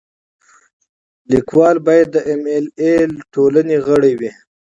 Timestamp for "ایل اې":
2.51-2.93